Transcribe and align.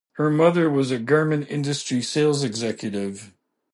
Her 0.13 0.31
mother 0.31 0.67
was 0.67 0.89
a 0.89 0.97
garment 0.97 1.45
industry 1.51 2.01
sales 2.01 2.43
executive. 2.43 3.35